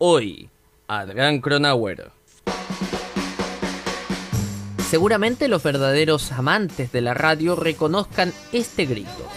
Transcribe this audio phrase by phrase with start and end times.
[0.00, 0.48] Hoy,
[0.86, 2.12] Adrián Cronauer.
[4.88, 9.28] Seguramente los verdaderos amantes de la radio reconozcan este grito.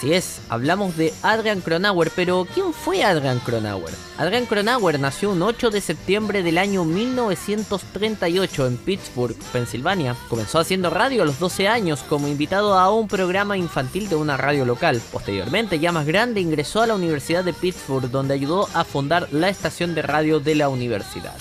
[0.00, 3.92] Así es, hablamos de Adrian Cronauer, pero ¿quién fue Adrian Cronauer?
[4.16, 10.16] Adrian Cronauer nació un 8 de septiembre del año 1938 en Pittsburgh, Pensilvania.
[10.30, 14.38] Comenzó haciendo radio a los 12 años como invitado a un programa infantil de una
[14.38, 15.02] radio local.
[15.12, 19.50] Posteriormente, ya más grande, ingresó a la Universidad de Pittsburgh, donde ayudó a fundar la
[19.50, 21.36] estación de radio de la universidad.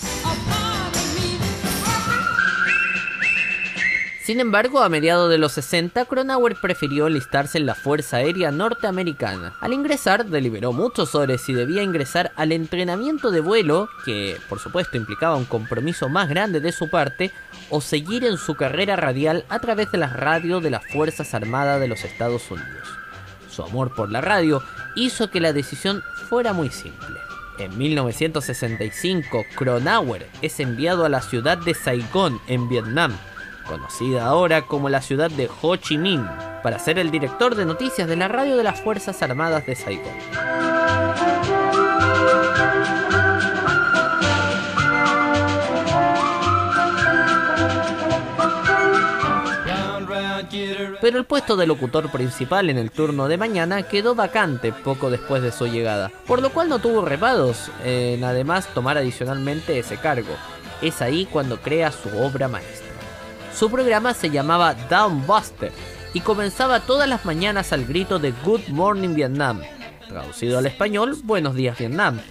[4.29, 9.55] Sin embargo, a mediados de los 60, Cronauer prefirió enlistarse en la Fuerza Aérea Norteamericana.
[9.59, 14.97] Al ingresar, deliberó mucho sobre si debía ingresar al entrenamiento de vuelo, que por supuesto
[14.97, 17.31] implicaba un compromiso más grande de su parte,
[17.71, 21.79] o seguir en su carrera radial a través de las radios de las Fuerzas Armadas
[21.79, 22.87] de los Estados Unidos.
[23.49, 24.61] Su amor por la radio
[24.95, 27.17] hizo que la decisión fuera muy simple.
[27.57, 33.17] En 1965, Cronauer es enviado a la ciudad de Saigón, en Vietnam,
[33.69, 36.25] conocida ahora como la ciudad de Ho Chi Minh,
[36.63, 40.11] para ser el director de noticias de la radio de las Fuerzas Armadas de Saigón.
[51.01, 55.43] Pero el puesto de locutor principal en el turno de mañana quedó vacante poco después
[55.43, 60.35] de su llegada, por lo cual no tuvo reparos en además tomar adicionalmente ese cargo.
[60.81, 62.88] Es ahí cuando crea su obra maestra.
[63.59, 65.73] Su programa se llamaba Downbuster
[66.13, 69.59] y comenzaba todas las mañanas al grito de Good Morning Vietnam,
[70.07, 72.21] traducido al español Buenos días Vietnam.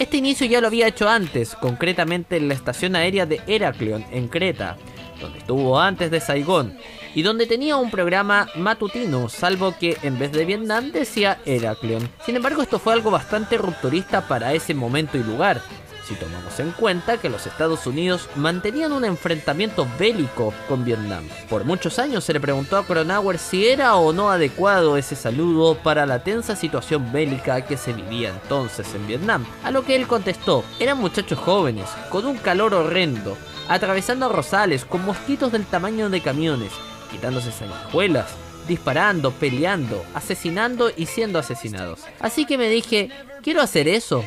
[0.00, 4.26] Este inicio ya lo había hecho antes, concretamente en la estación aérea de Heraklion, en
[4.26, 4.76] Creta,
[5.20, 6.76] donde estuvo antes de Saigón,
[7.14, 12.08] y donde tenía un programa matutino, salvo que en vez de Vietnam decía Heraklion.
[12.26, 15.62] Sin embargo, esto fue algo bastante rupturista para ese momento y lugar,
[16.06, 21.28] si tomamos en cuenta que los Estados Unidos mantenían un enfrentamiento bélico con Vietnam.
[21.48, 25.76] Por muchos años se le preguntó a Cronauer si era o no adecuado ese saludo
[25.76, 30.06] para la tensa situación bélica que se vivía entonces en Vietnam, a lo que él
[30.06, 33.36] contestó, eran muchachos jóvenes, con un calor horrendo,
[33.68, 36.72] atravesando rosales con mosquitos del tamaño de camiones,
[37.10, 38.26] quitándose sanguijuelas,
[38.66, 42.00] disparando, peleando, asesinando y siendo asesinados.
[42.20, 43.10] Así que me dije,
[43.42, 44.24] ¿quiero hacer eso?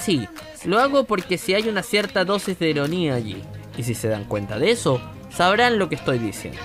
[0.00, 0.28] Sí,
[0.66, 3.42] lo hago porque si hay una cierta dosis de ironía allí,
[3.76, 6.60] y si se dan cuenta de eso, sabrán lo que estoy diciendo.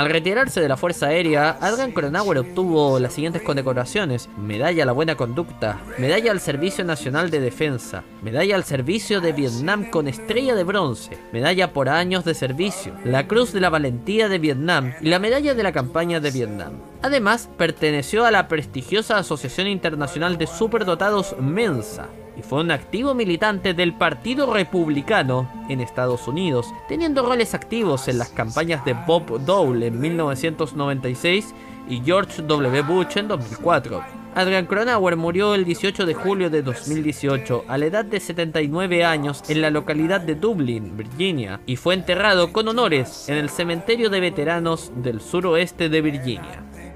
[0.00, 4.92] Al retirarse de la Fuerza Aérea, Adrian Cronauer obtuvo las siguientes condecoraciones: Medalla a la
[4.92, 10.54] Buena Conducta, Medalla al Servicio Nacional de Defensa, Medalla al Servicio de Vietnam con Estrella
[10.54, 15.10] de Bronce, Medalla por años de servicio, la Cruz de la Valentía de Vietnam y
[15.10, 16.89] la Medalla de la Campaña de Vietnam.
[17.02, 23.72] Además, perteneció a la prestigiosa Asociación Internacional de Superdotados Mensa, y fue un activo militante
[23.72, 29.86] del Partido Republicano en Estados Unidos, teniendo roles activos en las campañas de Bob Dole
[29.86, 31.54] en 1996
[31.88, 32.82] y George W.
[32.82, 34.20] Bush en 2004.
[34.34, 39.42] Adrian Cronauer murió el 18 de julio de 2018 a la edad de 79 años
[39.48, 44.20] en la localidad de Dublin, Virginia, y fue enterrado con honores en el cementerio de
[44.20, 46.69] veteranos del suroeste de Virginia.